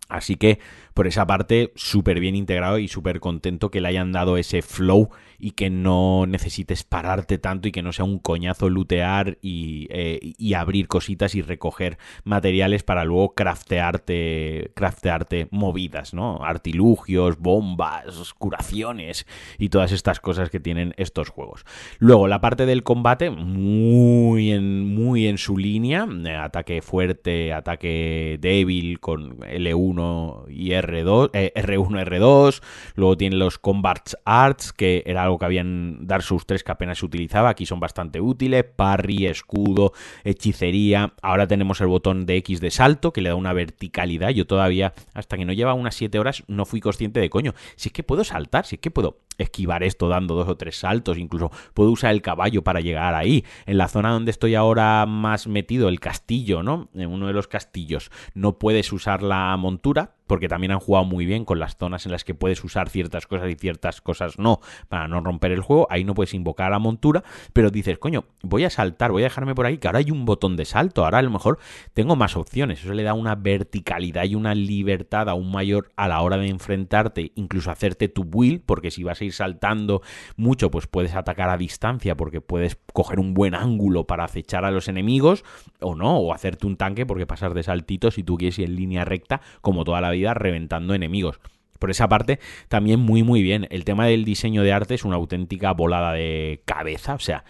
Así 0.09 0.35
que 0.35 0.59
por 0.93 1.07
esa 1.07 1.25
parte, 1.27 1.71
súper 1.75 2.19
bien 2.19 2.35
integrado 2.35 2.79
y 2.79 2.87
súper 2.87 3.19
contento 3.19 3.71
que 3.71 3.81
le 3.81 3.87
hayan 3.89 4.11
dado 4.11 4.37
ese 4.37 4.61
flow 4.61 5.09
y 5.39 5.51
que 5.51 5.69
no 5.69 6.25
necesites 6.27 6.83
pararte 6.83 7.37
tanto 7.37 7.67
y 7.67 7.71
que 7.71 7.81
no 7.81 7.91
sea 7.91 8.05
un 8.05 8.19
coñazo 8.19 8.69
lootear 8.69 9.37
y, 9.41 9.87
eh, 9.89 10.19
y 10.21 10.53
abrir 10.53 10.87
cositas 10.87 11.33
y 11.35 11.41
recoger 11.41 11.97
materiales 12.23 12.83
para 12.83 13.05
luego 13.05 13.33
craftearte, 13.33 14.71
craftearte 14.75 15.47
movidas, 15.51 16.13
¿no? 16.13 16.43
Artilugios, 16.43 17.39
bombas, 17.39 18.33
curaciones 18.37 19.25
y 19.57 19.69
todas 19.69 19.91
estas 19.91 20.19
cosas 20.19 20.49
que 20.49 20.59
tienen 20.59 20.93
estos 20.97 21.29
juegos. 21.29 21.65
Luego, 21.99 22.27
la 22.27 22.41
parte 22.41 22.65
del 22.65 22.83
combate, 22.83 23.29
muy 23.29 24.51
en, 24.51 24.93
muy 24.93 25.27
en 25.27 25.37
su 25.37 25.57
línea, 25.57 26.07
eh, 26.25 26.35
ataque 26.35 26.81
fuerte, 26.81 27.53
ataque 27.53 28.37
débil 28.39 28.99
con 28.99 29.39
L1 29.39 30.45
y 30.49 30.71
R2, 30.81 31.31
R1, 31.31 32.05
R2, 32.05 32.61
luego 32.95 33.17
tiene 33.17 33.35
los 33.35 33.57
Combat 33.57 34.13
Arts, 34.25 34.73
que 34.73 35.03
era 35.05 35.23
algo 35.23 35.37
que 35.37 35.45
habían 35.45 36.07
Dark 36.07 36.23
Souls 36.23 36.45
3 36.45 36.63
que 36.63 36.71
apenas 36.71 36.99
se 36.99 37.05
utilizaba, 37.05 37.49
aquí 37.49 37.65
son 37.65 37.79
bastante 37.79 38.21
útiles, 38.21 38.63
parry, 38.63 39.25
escudo, 39.27 39.93
hechicería, 40.23 41.13
ahora 41.21 41.47
tenemos 41.47 41.81
el 41.81 41.87
botón 41.87 42.25
de 42.25 42.37
X 42.37 42.61
de 42.61 42.71
salto, 42.71 43.13
que 43.13 43.21
le 43.21 43.29
da 43.29 43.35
una 43.35 43.53
verticalidad, 43.53 44.29
yo 44.29 44.45
todavía, 44.45 44.93
hasta 45.13 45.37
que 45.37 45.45
no 45.45 45.53
lleva 45.53 45.73
unas 45.73 45.95
7 45.95 46.19
horas, 46.19 46.43
no 46.47 46.65
fui 46.65 46.81
consciente 46.81 47.19
de 47.19 47.29
coño, 47.29 47.53
si 47.75 47.89
es 47.89 47.93
que 47.93 48.03
puedo 48.03 48.23
saltar, 48.23 48.65
si 48.65 48.75
es 48.75 48.81
que 48.81 48.91
puedo 48.91 49.19
esquivar 49.37 49.83
esto 49.83 50.07
dando 50.07 50.35
dos 50.35 50.47
o 50.47 50.55
tres 50.55 50.77
saltos, 50.77 51.17
incluso 51.17 51.51
puedo 51.73 51.91
usar 51.91 52.11
el 52.11 52.21
caballo 52.21 52.63
para 52.63 52.79
llegar 52.79 53.15
ahí. 53.15 53.43
En 53.65 53.77
la 53.77 53.87
zona 53.87 54.11
donde 54.11 54.31
estoy 54.31 54.55
ahora 54.55 55.05
más 55.05 55.47
metido, 55.47 55.89
el 55.89 55.99
castillo, 55.99 56.63
¿no? 56.63 56.89
En 56.93 57.09
uno 57.09 57.27
de 57.27 57.33
los 57.33 57.47
castillos, 57.47 58.11
no 58.33 58.57
puedes 58.59 58.91
usar 58.93 59.23
la 59.23 59.55
montura, 59.57 60.15
porque 60.31 60.47
también 60.47 60.71
han 60.71 60.79
jugado 60.79 61.03
muy 61.03 61.25
bien 61.25 61.43
con 61.43 61.59
las 61.59 61.75
zonas 61.75 62.05
en 62.05 62.13
las 62.13 62.23
que 62.23 62.33
puedes 62.33 62.63
usar 62.63 62.87
ciertas 62.87 63.27
cosas 63.27 63.51
y 63.51 63.55
ciertas 63.55 63.99
cosas 63.99 64.39
no, 64.39 64.61
para 64.87 65.09
no 65.09 65.19
romper 65.19 65.51
el 65.51 65.59
juego. 65.59 65.87
Ahí 65.89 66.05
no 66.05 66.13
puedes 66.13 66.33
invocar 66.33 66.67
a 66.67 66.69
la 66.69 66.79
montura, 66.79 67.21
pero 67.51 67.69
dices, 67.69 67.99
coño, 67.99 68.23
voy 68.41 68.63
a 68.63 68.69
saltar, 68.69 69.11
voy 69.11 69.23
a 69.23 69.25
dejarme 69.25 69.55
por 69.55 69.65
ahí, 69.65 69.77
que 69.77 69.89
ahora 69.89 69.99
hay 69.99 70.09
un 70.09 70.23
botón 70.23 70.55
de 70.55 70.63
salto, 70.63 71.03
ahora 71.03 71.17
a 71.17 71.21
lo 71.21 71.31
mejor 71.31 71.59
tengo 71.93 72.15
más 72.15 72.37
opciones. 72.37 72.81
Eso 72.81 72.93
le 72.93 73.03
da 73.03 73.13
una 73.13 73.35
verticalidad 73.35 74.23
y 74.23 74.35
una 74.35 74.55
libertad 74.55 75.27
aún 75.27 75.51
mayor 75.51 75.91
a 75.97 76.07
la 76.07 76.21
hora 76.21 76.37
de 76.37 76.47
enfrentarte, 76.47 77.33
incluso 77.35 77.69
hacerte 77.69 78.07
tu 78.07 78.23
build, 78.23 78.61
porque 78.65 78.89
si 78.89 79.03
vas 79.03 79.19
a 79.19 79.25
ir 79.25 79.33
saltando 79.33 80.01
mucho, 80.37 80.71
pues 80.71 80.87
puedes 80.87 81.13
atacar 81.13 81.49
a 81.49 81.57
distancia, 81.57 82.15
porque 82.15 82.39
puedes 82.39 82.77
coger 82.93 83.19
un 83.19 83.33
buen 83.33 83.53
ángulo 83.53 84.07
para 84.07 84.23
acechar 84.23 84.63
a 84.63 84.71
los 84.71 84.87
enemigos, 84.87 85.43
o 85.81 85.93
no, 85.93 86.19
o 86.19 86.33
hacerte 86.33 86.67
un 86.67 86.77
tanque, 86.77 87.05
porque 87.05 87.27
pasar 87.27 87.53
de 87.53 87.63
saltitos 87.63 88.13
si 88.13 88.23
tú 88.23 88.37
quieres 88.37 88.57
ir 88.59 88.69
en 88.69 88.77
línea 88.77 89.03
recta, 89.03 89.41
como 89.59 89.83
toda 89.83 89.99
la 89.99 90.09
vida 90.09 90.20
reventando 90.33 90.93
enemigos. 90.93 91.39
Por 91.79 91.89
esa 91.89 92.07
parte, 92.07 92.39
también 92.67 92.99
muy 92.99 93.23
muy 93.23 93.41
bien. 93.41 93.67
El 93.71 93.85
tema 93.85 94.05
del 94.05 94.23
diseño 94.23 94.61
de 94.61 94.71
arte 94.71 94.93
es 94.93 95.03
una 95.03 95.15
auténtica 95.15 95.73
volada 95.73 96.13
de 96.13 96.61
cabeza. 96.65 97.15
O 97.15 97.19
sea, 97.19 97.43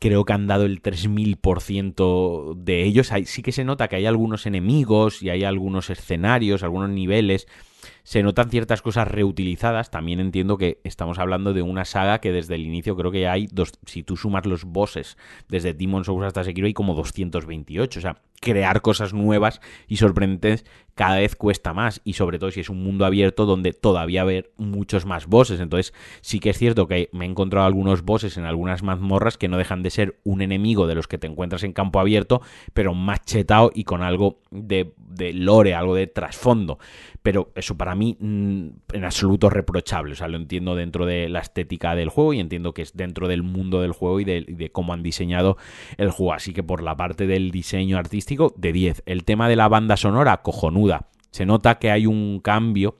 creo 0.00 0.24
que 0.24 0.32
han 0.32 0.48
dado 0.48 0.64
el 0.64 0.82
3000% 0.82 2.54
de 2.56 2.82
ellos. 2.82 3.12
sí 3.26 3.42
que 3.42 3.52
se 3.52 3.64
nota 3.64 3.86
que 3.86 3.96
hay 3.96 4.06
algunos 4.06 4.46
enemigos 4.46 5.22
y 5.22 5.30
hay 5.30 5.44
algunos 5.44 5.88
escenarios, 5.90 6.64
algunos 6.64 6.90
niveles 6.90 7.46
se 8.02 8.22
notan 8.22 8.50
ciertas 8.50 8.82
cosas 8.82 9.08
reutilizadas. 9.08 9.90
También 9.90 10.20
entiendo 10.20 10.58
que 10.58 10.80
estamos 10.84 11.18
hablando 11.18 11.52
de 11.52 11.62
una 11.62 11.84
saga 11.84 12.20
que 12.20 12.32
desde 12.32 12.54
el 12.54 12.62
inicio 12.62 12.96
creo 12.96 13.10
que 13.10 13.28
hay, 13.28 13.48
dos, 13.50 13.72
si 13.86 14.02
tú 14.02 14.16
sumas 14.16 14.46
los 14.46 14.64
bosses 14.64 15.16
desde 15.48 15.74
Demon's 15.74 16.06
Souls 16.06 16.26
hasta 16.26 16.44
Sekiro, 16.44 16.66
hay 16.66 16.74
como 16.74 16.94
228. 16.94 17.98
O 17.98 18.02
sea, 18.02 18.16
crear 18.40 18.80
cosas 18.80 19.12
nuevas 19.12 19.60
y 19.86 19.96
sorprendentes 19.98 20.64
cada 20.94 21.16
vez 21.16 21.36
cuesta 21.36 21.72
más 21.72 22.00
y 22.04 22.14
sobre 22.14 22.38
todo 22.38 22.50
si 22.50 22.60
es 22.60 22.68
un 22.68 22.82
mundo 22.82 23.06
abierto 23.06 23.46
donde 23.46 23.72
todavía 23.72 24.22
haber 24.22 24.52
muchos 24.56 25.06
más 25.06 25.26
bosses. 25.26 25.60
Entonces 25.60 25.94
sí 26.20 26.40
que 26.40 26.50
es 26.50 26.58
cierto 26.58 26.88
que 26.88 27.08
me 27.12 27.24
he 27.24 27.28
encontrado 27.28 27.66
algunos 27.66 28.02
bosses 28.02 28.36
en 28.36 28.44
algunas 28.44 28.82
mazmorras 28.82 29.38
que 29.38 29.48
no 29.48 29.56
dejan 29.56 29.82
de 29.82 29.90
ser 29.90 30.20
un 30.24 30.42
enemigo 30.42 30.86
de 30.86 30.94
los 30.94 31.06
que 31.06 31.18
te 31.18 31.26
encuentras 31.26 31.62
en 31.62 31.72
campo 31.72 32.00
abierto, 32.00 32.42
pero 32.74 32.94
más 32.94 33.24
chetado 33.24 33.70
y 33.74 33.84
con 33.84 34.02
algo 34.02 34.40
de, 34.50 34.92
de 34.98 35.32
lore, 35.32 35.74
algo 35.74 35.94
de 35.94 36.06
trasfondo. 36.06 36.78
Pero 37.22 37.52
eso 37.54 37.76
para 37.76 37.89
mí 37.94 38.16
mm, 38.18 38.68
en 38.92 39.04
absoluto 39.04 39.50
reprochable. 39.50 40.12
O 40.12 40.16
sea, 40.16 40.28
lo 40.28 40.36
entiendo 40.36 40.74
dentro 40.74 41.06
de 41.06 41.28
la 41.28 41.40
estética 41.40 41.94
del 41.94 42.08
juego 42.08 42.32
y 42.32 42.40
entiendo 42.40 42.74
que 42.74 42.82
es 42.82 42.96
dentro 42.96 43.28
del 43.28 43.42
mundo 43.42 43.80
del 43.80 43.92
juego 43.92 44.20
y 44.20 44.24
de, 44.24 44.44
de 44.48 44.70
cómo 44.72 44.92
han 44.92 45.02
diseñado 45.02 45.56
el 45.96 46.10
juego. 46.10 46.34
Así 46.34 46.52
que 46.52 46.62
por 46.62 46.82
la 46.82 46.96
parte 46.96 47.26
del 47.26 47.50
diseño 47.50 47.98
artístico, 47.98 48.54
de 48.56 48.72
10. 48.72 49.02
El 49.06 49.24
tema 49.24 49.48
de 49.48 49.56
la 49.56 49.68
banda 49.68 49.96
sonora, 49.96 50.42
cojonuda. 50.42 51.08
Se 51.30 51.46
nota 51.46 51.78
que 51.78 51.90
hay 51.90 52.06
un 52.06 52.40
cambio 52.40 52.96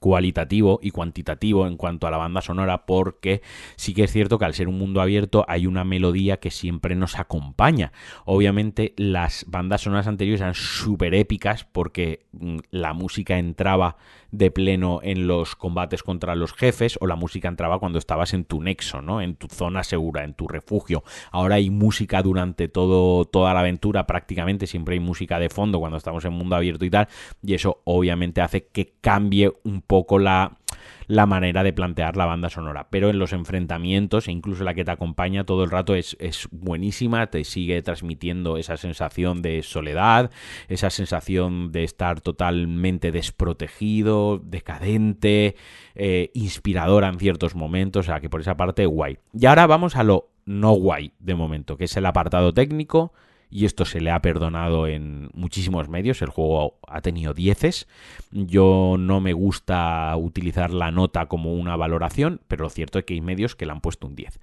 cualitativo 0.00 0.78
y 0.82 0.90
cuantitativo 0.90 1.66
en 1.66 1.76
cuanto 1.76 2.06
a 2.06 2.10
la 2.10 2.16
banda 2.16 2.40
sonora 2.40 2.86
porque 2.86 3.42
sí 3.76 3.94
que 3.94 4.04
es 4.04 4.12
cierto 4.12 4.38
que 4.38 4.44
al 4.44 4.54
ser 4.54 4.68
un 4.68 4.78
mundo 4.78 5.00
abierto 5.00 5.44
hay 5.48 5.66
una 5.66 5.84
melodía 5.84 6.38
que 6.38 6.50
siempre 6.50 6.94
nos 6.94 7.18
acompaña. 7.18 7.92
Obviamente 8.24 8.94
las 8.96 9.44
bandas 9.48 9.82
sonoras 9.82 10.06
anteriores 10.06 10.40
eran 10.40 10.54
súper 10.54 11.14
épicas 11.14 11.64
porque 11.64 12.26
mm, 12.32 12.58
la 12.70 12.92
música 12.92 13.38
entraba 13.38 13.96
de 14.30 14.50
pleno 14.50 15.00
en 15.02 15.26
los 15.26 15.56
combates 15.56 16.02
contra 16.02 16.34
los 16.34 16.52
jefes 16.52 16.98
o 17.00 17.06
la 17.06 17.16
música 17.16 17.48
entraba 17.48 17.78
cuando 17.78 17.98
estabas 17.98 18.34
en 18.34 18.44
tu 18.44 18.62
nexo, 18.62 19.00
¿no? 19.00 19.20
En 19.20 19.36
tu 19.36 19.48
zona 19.48 19.82
segura, 19.84 20.24
en 20.24 20.34
tu 20.34 20.48
refugio. 20.48 21.02
Ahora 21.30 21.56
hay 21.56 21.70
música 21.70 22.22
durante 22.22 22.68
todo, 22.68 23.24
toda 23.24 23.54
la 23.54 23.60
aventura, 23.60 24.06
prácticamente 24.06 24.66
siempre 24.66 24.94
hay 24.94 25.00
música 25.00 25.38
de 25.38 25.48
fondo 25.48 25.78
cuando 25.78 25.96
estamos 25.96 26.24
en 26.24 26.32
mundo 26.32 26.56
abierto 26.56 26.84
y 26.84 26.90
tal, 26.90 27.08
y 27.42 27.54
eso 27.54 27.80
obviamente 27.84 28.40
hace 28.40 28.66
que 28.66 28.94
cambie 29.00 29.52
un 29.64 29.82
poco 29.82 30.18
la 30.18 30.58
la 31.06 31.26
manera 31.26 31.62
de 31.62 31.72
plantear 31.72 32.16
la 32.16 32.26
banda 32.26 32.50
sonora. 32.50 32.88
Pero 32.90 33.10
en 33.10 33.18
los 33.18 33.32
enfrentamientos, 33.32 34.28
e 34.28 34.32
incluso 34.32 34.64
la 34.64 34.74
que 34.74 34.84
te 34.84 34.90
acompaña 34.90 35.44
todo 35.44 35.64
el 35.64 35.70
rato, 35.70 35.94
es, 35.94 36.16
buenísima, 36.50 37.28
te 37.28 37.44
sigue 37.44 37.80
transmitiendo 37.82 38.56
esa 38.56 38.76
sensación 38.76 39.42
de 39.42 39.62
soledad, 39.62 40.30
esa 40.68 40.90
sensación 40.90 41.72
de 41.72 41.84
estar 41.84 42.20
totalmente 42.20 43.12
desprotegido, 43.12 44.38
decadente, 44.44 45.56
eh, 45.94 46.30
inspiradora 46.34 47.08
en 47.08 47.18
ciertos 47.18 47.54
momentos, 47.54 48.06
o 48.06 48.10
sea 48.10 48.20
que 48.20 48.30
por 48.30 48.40
esa 48.40 48.56
parte 48.56 48.86
guay. 48.86 49.18
Y 49.32 49.46
ahora 49.46 49.66
vamos 49.66 49.96
a 49.96 50.04
lo 50.04 50.30
no 50.44 50.72
guay 50.72 51.12
de 51.18 51.34
momento, 51.34 51.76
que 51.76 51.84
es 51.84 51.96
el 51.96 52.06
apartado 52.06 52.54
técnico 52.54 53.12
y 53.50 53.64
esto 53.64 53.84
se 53.84 54.00
le 54.00 54.10
ha 54.10 54.20
perdonado 54.20 54.86
en 54.86 55.30
muchísimos 55.32 55.88
medios. 55.88 56.22
El 56.22 56.28
juego 56.28 56.78
ha 56.86 57.00
tenido 57.00 57.34
dieces. 57.34 57.88
Yo 58.30 58.96
no 58.98 59.20
me 59.20 59.32
gusta 59.32 60.14
utilizar 60.16 60.72
la 60.72 60.90
nota 60.90 61.26
como 61.26 61.54
una 61.54 61.76
valoración, 61.76 62.40
pero 62.48 62.64
lo 62.64 62.70
cierto 62.70 62.98
es 62.98 63.04
que 63.04 63.14
hay 63.14 63.20
medios 63.20 63.56
que 63.56 63.66
le 63.66 63.72
han 63.72 63.80
puesto 63.80 64.06
un 64.06 64.14
10. 64.14 64.38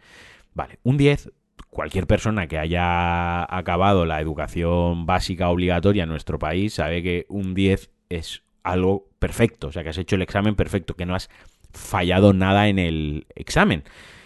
Vale, 0.53 0.79
un 0.83 0.97
10 0.97 1.31
cualquier 1.69 2.07
persona 2.07 2.47
que 2.47 2.57
haya 2.57 3.43
acabado 3.53 4.05
la 4.05 4.21
educación 4.21 5.05
básica 5.05 5.49
obligatoria 5.49 6.03
en 6.03 6.09
nuestro 6.09 6.39
país 6.39 6.75
sabe 6.75 7.03
que 7.03 7.25
un 7.27 7.53
10 7.53 7.89
es 8.09 8.43
algo 8.63 9.09
perfecto, 9.19 9.67
o 9.67 9.71
sea 9.71 9.83
que 9.83 9.89
has 9.89 9.97
hecho 9.97 10.15
el 10.15 10.21
examen 10.21 10.55
perfecto, 10.55 10.95
que 10.95 11.05
no 11.05 11.15
has 11.15 11.29
fallado 11.73 12.33
nada 12.33 12.69
en 12.69 12.79
el 12.79 13.27
examen. 13.35 13.83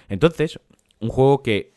Entonces, 0.10 0.60
un 1.00 1.10
juego 1.10 1.42
que 1.42 1.74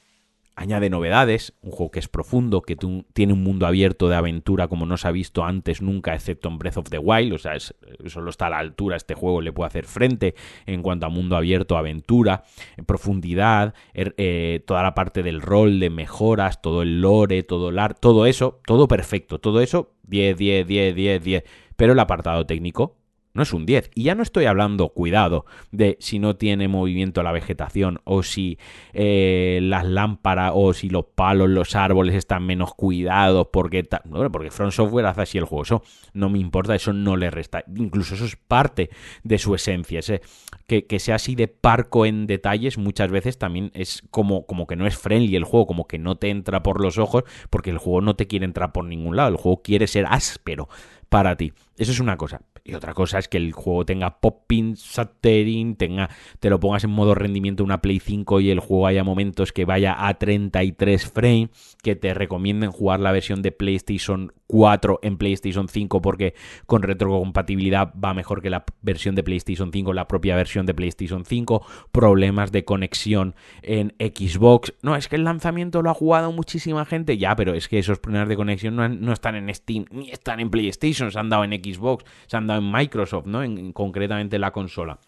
añade 0.55 0.91
novedades, 0.91 1.55
un 1.63 1.71
juego 1.71 1.91
que 1.91 1.99
es 1.99 2.09
profundo, 2.09 2.63
que 2.63 2.77
tiene 3.13 3.33
un 3.33 3.43
mundo 3.43 3.67
abierto 3.67 4.09
de 4.09 4.17
aventura 4.17 4.69
como 4.69 4.87
no 4.87 4.97
se 4.97 5.09
ha 5.09 5.11
visto 5.11 5.45
antes 5.45 5.81
nunca, 5.81 6.15
excepto 6.15 6.49
en 6.49 6.59
Breath 6.59 6.77
of 6.77 6.91
the 6.91 6.99
Wild, 6.99 7.33
o 7.33 7.39
sea, 7.39 7.59
solo 8.07 8.31
está 8.31 8.47
a 8.47 8.51
la 8.51 8.59
altura, 8.59 8.97
este 8.97 9.15
juego 9.15 9.41
le 9.41 9.53
puede 9.53 9.69
hacer 9.69 9.87
frente 9.87 10.35
en 10.67 10.83
cuanto 10.83 11.07
a 11.07 11.09
mundo 11.09 11.37
abierto, 11.37 11.77
aventura, 11.77 12.45
profundidad, 12.87 13.75
er, 13.95 14.15
eh, 14.19 14.63
toda 14.67 14.83
la 14.83 14.95
parte 14.95 15.23
del 15.23 15.41
rol, 15.41 15.81
de 15.81 15.91
mejoras, 15.91 16.61
todo 16.61 16.83
el 16.83 17.01
lore, 17.01 17.43
todo 17.43 17.71
el 17.71 17.79
art, 17.79 17.99
todo 18.01 18.27
eso, 18.27 18.61
todo 18.67 18.89
perfecto, 18.89 19.39
todo 19.39 19.61
eso, 19.61 19.93
10, 20.05 20.37
10, 20.37 20.67
10, 20.67 20.95
10, 20.95 21.25
10, 21.25 21.45
pero 21.77 21.95
el 21.95 21.99
apartado 21.99 22.47
técnico 22.47 22.97
no 23.35 23.43
es 23.43 23.53
un 23.53 23.67
10. 23.67 23.91
Y 23.95 24.05
ya 24.05 24.15
no 24.15 24.23
estoy 24.23 24.45
hablando, 24.45 24.91
cuidado, 24.91 25.47
de 25.71 25.97
si 26.01 26.19
no 26.19 26.37
tiene 26.37 26.69
movimiento 26.69 27.23
la 27.23 27.33
vegetación 27.33 28.01
o 28.05 28.23
si 28.23 28.59
eh, 28.93 29.61
las 29.63 29.87
lámparas 29.87 30.53
o 30.55 30.75
si 30.75 30.89
los 30.89 31.07
palos, 31.15 31.49
los 31.49 31.75
árboles 31.75 32.15
están 32.15 32.45
menos 32.45 32.75
cuidados 32.75 33.49
porque, 33.53 33.89
porque 34.31 34.51
Front 34.51 34.73
Software 34.73 35.07
hace 35.07 35.23
así 35.23 35.39
el 35.39 35.45
juego. 35.45 35.63
Eso 35.63 35.83
no 36.13 36.29
me 36.29 36.39
importa, 36.39 36.75
eso 36.75 36.93
no 36.93 37.17
le 37.17 37.31
resta. 37.31 37.65
Incluso 37.75 38.15
eso 38.15 38.25
es 38.25 38.37
parte 38.37 38.91
de 39.23 39.39
su 39.39 39.55
esencia. 39.55 40.01
Ese, 40.01 40.21
que, 40.67 40.87
que, 40.87 40.99
sea 40.99 41.17
así 41.17 41.35
de 41.35 41.49
parco 41.49 42.07
en 42.07 42.27
detalles 42.27 42.79
muchas 42.79 43.11
veces 43.11 43.39
también 43.39 43.71
es 43.75 44.03
como, 44.11 44.47
como 44.47 44.67
que 44.67 44.77
no 44.77 44.87
es 44.87 44.97
friendly 44.97 45.37
el 45.37 45.45
juego, 45.45 45.67
como 45.67 45.87
que 45.87 45.99
no 45.99 46.17
te 46.17 46.31
entra 46.31 46.63
por 46.63 46.81
los 46.81 46.99
ojos 46.99 47.25
porque 47.51 47.71
el 47.71 47.79
juego 47.79 48.01
no 48.01 48.15
te 48.15 48.27
quiere 48.27 48.45
entrar 48.45 48.73
por 48.73 48.85
ningún 48.85 49.17
lado. 49.17 49.31
El 49.31 49.37
juego 49.37 49.63
quiere 49.63 49.87
ser 49.87 50.07
áspero 50.09 50.69
para 51.09 51.37
ti. 51.37 51.53
Eso 51.77 51.93
es 51.93 52.01
una 52.01 52.17
cosa. 52.17 52.43
Y 52.65 52.75
otra 52.75 52.95
cosa 52.95 53.19
es 53.19 53.27
que 53.27 53.39
el 53.39 53.53
juego 53.53 53.85
tenga 53.85 54.21
popping, 54.21 54.77
stuttering, 54.77 55.75
tenga, 55.75 56.11
te 56.39 56.49
lo 56.49 56.61
pongas 56.61 56.85
en 56.85 56.91
modo 56.91 57.15
rendimiento 57.15 57.65
una 57.65 57.83
Play 57.83 57.99
5 57.99 58.41
y 58.41 58.51
el 58.51 58.61
juego 58.61 58.87
haya 58.87 59.03
momentos 59.03 59.53
que 59.53 59.65
vaya 59.65 60.07
a 60.07 60.15
33 60.15 61.11
frames, 61.11 61.51
que 61.83 61.97
te 61.97 62.15
recomienden 62.15 62.71
jugar 62.71 63.01
la 63.01 63.11
versión 63.11 63.43
de 63.43 63.51
PlayStation 63.51 64.33
4 64.47 65.01
en 65.03 65.17
PlayStation 65.17 65.67
5 65.67 66.03
porque 66.03 66.35
con 66.67 66.83
retrocompatibilidad 66.83 67.93
va 67.95 68.15
mejor 68.15 68.43
que 68.43 68.51
la 68.51 68.65
versión 68.83 69.15
de 69.15 69.25
PlayStation 69.25 69.73
5, 69.73 69.93
la 69.93 70.07
propia 70.07 70.37
versión 70.37 70.67
de 70.67 70.75
PlayStation 70.75 71.25
5, 71.25 71.67
problemas 71.91 72.53
de 72.53 72.65
conexión 72.65 73.35
en 73.63 73.95
Xbox. 73.99 74.75
No, 74.83 74.95
es 74.95 75.09
que 75.09 75.17
el 75.17 75.25
lanzamiento 75.25 75.83
lo 75.83 75.91
ha 75.91 75.95
jugado 75.95 76.31
muchísima 76.31 76.85
gente, 76.85 77.19
ya, 77.19 77.35
pero 77.35 77.55
es 77.55 77.67
que 77.67 77.79
esos 77.79 77.99
problemas 77.99 78.29
de 78.29 78.37
conexión 78.37 78.77
no, 78.77 78.89
no 78.89 79.13
están 79.13 79.35
en 79.35 79.53
Steam 79.53 79.87
ni 79.91 80.11
están 80.11 80.39
en 80.39 80.51
PlayStation, 80.51 81.11
se 81.11 81.19
han 81.19 81.31
dado 81.31 81.45
en 81.45 81.53
Xbox, 81.53 82.05
se 82.27 82.37
han 82.37 82.47
dado 82.47 82.52
en 82.57 82.71
Microsoft, 82.71 83.27
¿no? 83.27 83.43
En, 83.43 83.73
concretamente 83.73 84.39
la 84.39 84.53
consola. 84.53 84.99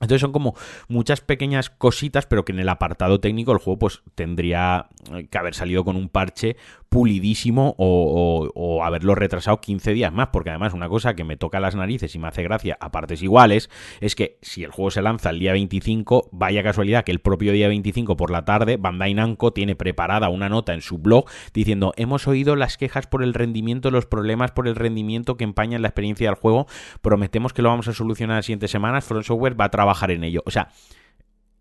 Entonces 0.00 0.22
son 0.22 0.32
como 0.32 0.54
muchas 0.88 1.20
pequeñas 1.20 1.68
cositas, 1.68 2.26
pero 2.26 2.44
que 2.44 2.52
en 2.52 2.60
el 2.60 2.68
apartado 2.70 3.20
técnico 3.20 3.52
el 3.52 3.58
juego 3.58 3.78
pues 3.78 4.02
tendría 4.14 4.86
que 5.30 5.38
haber 5.38 5.54
salido 5.54 5.84
con 5.84 5.96
un 5.96 6.08
parche 6.08 6.56
pulidísimo 6.90 7.76
o, 7.78 8.82
haberlo 8.84 9.14
retrasado 9.14 9.60
15 9.60 9.92
días 9.92 10.12
más, 10.12 10.28
porque 10.32 10.50
además 10.50 10.74
una 10.74 10.88
cosa 10.88 11.14
que 11.14 11.22
me 11.22 11.36
toca 11.36 11.60
las 11.60 11.76
narices 11.76 12.14
y 12.14 12.18
me 12.18 12.28
hace 12.28 12.42
gracia 12.42 12.76
a 12.80 12.90
partes 12.90 13.22
iguales 13.22 13.70
es 14.00 14.16
que 14.16 14.38
si 14.42 14.64
el 14.64 14.72
juego 14.72 14.90
se 14.90 15.00
lanza 15.00 15.30
el 15.30 15.38
día 15.38 15.52
25, 15.52 16.30
vaya 16.32 16.62
casualidad 16.62 17.04
que 17.04 17.12
el 17.12 17.20
propio 17.20 17.52
día 17.52 17.68
25 17.68 18.16
por 18.16 18.30
la 18.30 18.44
tarde 18.44 18.76
Bandai 18.76 19.14
Namco 19.14 19.52
tiene 19.52 19.76
preparada 19.76 20.28
una 20.30 20.48
nota 20.48 20.74
en 20.74 20.80
su 20.80 20.98
blog 20.98 21.26
diciendo 21.54 21.92
hemos 21.96 22.26
oído 22.26 22.56
las 22.56 22.76
quejas 22.76 23.06
por 23.06 23.22
el 23.22 23.34
rendimiento, 23.34 23.90
los 23.90 24.06
problemas 24.06 24.50
por 24.50 24.66
el 24.66 24.74
rendimiento 24.74 25.36
que 25.36 25.44
empañan 25.44 25.82
la 25.82 25.88
experiencia 25.88 26.28
del 26.28 26.36
juego, 26.36 26.66
prometemos 27.02 27.52
que 27.52 27.62
lo 27.62 27.68
vamos 27.68 27.86
a 27.86 27.92
solucionar 27.92 28.36
las 28.36 28.46
siguientes 28.46 28.70
semanas, 28.70 29.04
Front 29.04 29.26
Software 29.26 29.60
va 29.60 29.66
a 29.66 29.70
trabajar 29.70 30.10
en 30.10 30.24
ello. 30.24 30.42
O 30.44 30.50
sea, 30.50 30.70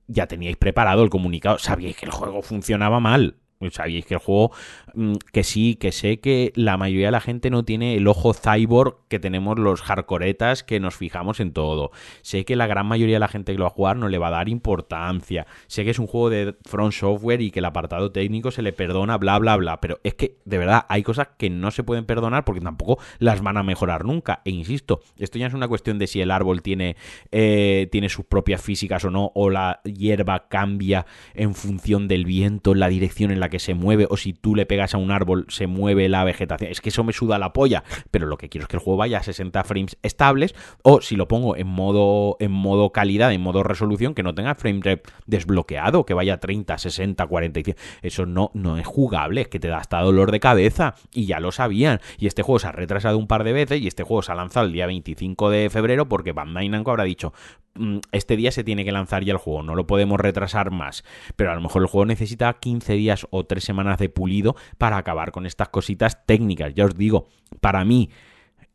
ya 0.07 0.27
teníais 0.27 0.57
preparado 0.57 1.03
el 1.03 1.09
comunicado, 1.09 1.59
sabíais 1.59 1.95
que 1.95 2.05
el 2.05 2.11
juego 2.11 2.41
funcionaba 2.41 2.99
mal, 2.99 3.37
Sabéis 3.71 4.05
que 4.05 4.13
el 4.13 4.21
juego, 4.21 4.53
mm, 4.93 5.15
que 5.33 5.43
sí, 5.43 5.75
que 5.75 5.91
sé 5.91 6.21
que 6.21 6.53
la 6.55 6.77
mayoría 6.77 7.07
de 7.07 7.11
la 7.11 7.19
gente 7.19 7.49
no 7.49 7.65
tiene 7.65 7.97
el 7.97 8.07
ojo 8.07 8.33
cyborg 8.33 8.95
que 9.09 9.19
tenemos 9.19 9.59
los 9.59 9.81
hardcoretas 9.81 10.63
que 10.63 10.79
nos 10.79 10.95
fijamos 10.95 11.41
en 11.41 11.51
todo. 11.51 11.91
Sé 12.21 12.45
que 12.45 12.55
la 12.55 12.67
gran 12.67 12.85
mayoría 12.85 13.17
de 13.17 13.19
la 13.19 13.27
gente 13.27 13.51
que 13.51 13.57
lo 13.57 13.65
va 13.65 13.71
a 13.71 13.73
jugar 13.73 13.97
no 13.97 14.07
le 14.07 14.17
va 14.17 14.27
a 14.27 14.31
dar 14.31 14.47
importancia. 14.47 15.45
Sé 15.67 15.83
que 15.83 15.89
es 15.89 15.99
un 15.99 16.07
juego 16.07 16.29
de 16.29 16.55
Front 16.63 16.93
Software 16.93 17.41
y 17.41 17.51
que 17.51 17.59
el 17.59 17.65
apartado 17.65 18.13
técnico 18.13 18.49
se 18.51 18.61
le 18.61 18.71
perdona, 18.71 19.17
bla, 19.17 19.37
bla, 19.39 19.57
bla. 19.57 19.81
Pero 19.81 19.99
es 20.05 20.13
que, 20.13 20.37
de 20.45 20.57
verdad, 20.57 20.85
hay 20.87 21.03
cosas 21.03 21.27
que 21.37 21.49
no 21.49 21.69
se 21.71 21.83
pueden 21.83 22.05
perdonar 22.05 22.45
porque 22.45 22.61
tampoco 22.61 22.97
las 23.17 23.41
van 23.41 23.57
a 23.57 23.63
mejorar 23.63 24.05
nunca. 24.05 24.41
E 24.45 24.51
insisto, 24.51 25.01
esto 25.17 25.37
ya 25.37 25.47
es 25.47 25.53
una 25.53 25.67
cuestión 25.67 25.99
de 25.99 26.07
si 26.07 26.21
el 26.21 26.31
árbol 26.31 26.61
tiene, 26.61 26.95
eh, 27.33 27.89
tiene 27.91 28.07
sus 28.07 28.23
propias 28.23 28.61
físicas 28.61 29.03
o 29.03 29.11
no, 29.11 29.33
o 29.35 29.49
la 29.49 29.81
hierba 29.83 30.47
cambia 30.47 31.05
en 31.33 31.55
función 31.55 32.07
del 32.07 32.23
viento, 32.23 32.73
la 32.73 32.87
dirección 32.87 33.31
en 33.31 33.41
la 33.41 33.48
que 33.49 33.59
se 33.59 33.73
mueve 33.73 34.07
o 34.09 34.17
si 34.17 34.33
tú 34.33 34.55
le 34.55 34.65
pegas 34.65 34.93
a 34.93 34.97
un 34.97 35.11
árbol 35.11 35.45
se 35.49 35.67
mueve 35.67 36.09
la 36.09 36.23
vegetación. 36.23 36.71
Es 36.71 36.81
que 36.81 36.89
eso 36.89 37.03
me 37.03 37.13
suda 37.13 37.37
la 37.37 37.53
polla, 37.53 37.83
pero 38.11 38.27
lo 38.27 38.37
que 38.37 38.49
quiero 38.49 38.63
es 38.63 38.67
que 38.67 38.77
el 38.77 38.83
juego 38.83 38.97
vaya 38.97 39.19
a 39.19 39.23
60 39.23 39.63
frames 39.63 39.97
estables 40.03 40.55
o 40.83 41.01
si 41.01 41.15
lo 41.15 41.27
pongo 41.27 41.55
en 41.55 41.67
modo 41.67 42.37
en 42.39 42.51
modo 42.51 42.91
calidad, 42.91 43.31
en 43.33 43.41
modo 43.41 43.63
resolución 43.63 44.13
que 44.13 44.23
no 44.23 44.33
tenga 44.33 44.55
frame 44.55 44.81
rate 44.83 45.03
desbloqueado, 45.25 46.05
que 46.05 46.13
vaya 46.13 46.35
a 46.35 46.39
30, 46.39 46.77
60, 46.77 47.25
45. 47.25 47.79
Eso 48.01 48.25
no 48.25 48.51
no 48.53 48.77
es 48.77 48.87
jugable, 48.87 49.41
es 49.41 49.47
que 49.47 49.59
te 49.59 49.67
da 49.67 49.77
hasta 49.77 50.01
dolor 50.01 50.31
de 50.31 50.39
cabeza 50.39 50.95
y 51.13 51.25
ya 51.25 51.39
lo 51.39 51.51
sabían. 51.51 51.99
Y 52.17 52.27
este 52.27 52.43
juego 52.43 52.59
se 52.59 52.67
ha 52.67 52.71
retrasado 52.71 53.17
un 53.17 53.27
par 53.27 53.43
de 53.43 53.53
veces 53.53 53.81
y 53.81 53.87
este 53.87 54.03
juego 54.03 54.21
se 54.21 54.31
ha 54.31 54.35
lanzado 54.35 54.65
el 54.65 54.73
día 54.73 54.85
25 54.85 55.49
de 55.49 55.69
febrero 55.69 56.07
porque 56.07 56.31
Bandai 56.31 56.69
Namco 56.69 56.91
habrá 56.91 57.03
dicho 57.03 57.33
Mm, 57.79 57.99
este 58.11 58.35
día 58.35 58.51
se 58.51 58.63
tiene 58.63 58.83
que 58.83 58.91
lanzar 58.91 59.23
ya 59.23 59.31
el 59.31 59.37
juego, 59.37 59.63
no 59.63 59.73
lo 59.73 59.87
podemos 59.87 60.19
retrasar 60.19 60.69
más, 60.69 61.05
pero 61.35 61.51
a 61.51 61.55
lo 61.55 61.61
mejor 61.61 61.81
el 61.81 61.87
juego 61.87 62.05
necesita 62.05 62.51
15 62.51 62.93
días 62.93 63.25
o 63.29 63.38
3 63.45 63.63
semanas 63.63 63.97
de 63.97 64.09
pulido 64.09 64.55
para 64.77 64.97
acabar 64.97 65.31
con 65.31 65.45
estas 65.45 65.69
cositas 65.69 66.25
técnicas. 66.25 66.73
Ya 66.73 66.85
os 66.85 66.95
digo, 66.95 67.27
para 67.61 67.83
mí, 67.85 68.09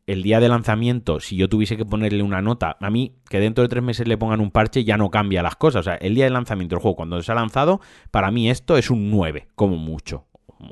el 0.07 0.21
día 0.21 0.39
de 0.39 0.49
lanzamiento, 0.49 1.19
si 1.19 1.35
yo 1.35 1.49
tuviese 1.49 1.77
que 1.77 1.85
ponerle 1.85 2.21
una 2.21 2.41
nota, 2.41 2.77
a 2.79 2.89
mí 2.89 3.13
que 3.29 3.39
dentro 3.39 3.63
de 3.63 3.69
tres 3.69 3.83
meses 3.83 4.07
le 4.07 4.17
pongan 4.17 4.39
un 4.39 4.51
parche 4.51 4.83
ya 4.83 4.97
no 4.97 5.09
cambia 5.09 5.41
las 5.41 5.55
cosas. 5.55 5.81
O 5.81 5.83
sea, 5.83 5.95
el 5.95 6.15
día 6.15 6.25
de 6.25 6.31
lanzamiento 6.31 6.75
del 6.75 6.81
juego, 6.81 6.95
cuando 6.95 7.21
se 7.21 7.31
ha 7.31 7.35
lanzado, 7.35 7.81
para 8.11 8.31
mí 8.31 8.49
esto 8.49 8.77
es 8.77 8.89
un 8.89 9.09
9, 9.09 9.47
como 9.55 9.77
mucho. 9.77 10.25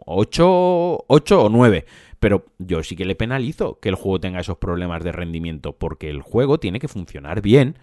8, 0.05 1.05
8 1.07 1.43
o 1.43 1.49
9. 1.49 1.85
Pero 2.19 2.45
yo 2.57 2.83
sí 2.83 2.95
que 2.95 3.05
le 3.05 3.15
penalizo 3.15 3.79
que 3.79 3.89
el 3.89 3.95
juego 3.95 4.19
tenga 4.19 4.39
esos 4.39 4.57
problemas 4.57 5.03
de 5.03 5.11
rendimiento, 5.11 5.73
porque 5.73 6.09
el 6.09 6.21
juego 6.21 6.59
tiene 6.59 6.79
que 6.79 6.87
funcionar 6.87 7.41
bien 7.41 7.77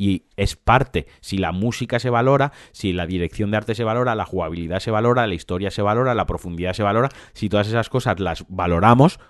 y 0.00 0.24
es 0.38 0.56
parte. 0.56 1.06
Si 1.20 1.36
la 1.36 1.52
música 1.52 1.98
se 1.98 2.08
valora, 2.08 2.52
si 2.72 2.94
la 2.94 3.04
dirección 3.04 3.50
de 3.50 3.58
arte 3.58 3.74
se 3.74 3.84
valora, 3.84 4.14
la 4.14 4.24
jugabilidad 4.24 4.80
se 4.80 4.90
valora, 4.90 5.26
la 5.26 5.34
historia 5.34 5.70
se 5.70 5.82
valora, 5.82 6.14
la 6.14 6.24
profundidad 6.24 6.72
se 6.72 6.82
valora, 6.82 7.10
si 7.34 7.50
todas 7.50 7.68
esas 7.68 7.90
cosas 7.90 8.18
las 8.18 8.46
valoramos, 8.48 9.20